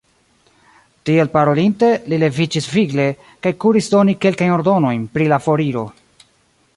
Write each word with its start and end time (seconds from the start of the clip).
Tiel 1.09 1.29
parolinte, 1.35 1.89
li 2.13 2.19
leviĝis 2.23 2.69
vigle, 2.77 3.05
kaj 3.45 3.53
kuris 3.65 3.93
doni 3.95 4.19
kelkajn 4.25 4.55
ordonojn 4.59 5.07
pri 5.19 5.29
la 5.35 5.43
foriro. 5.49 5.89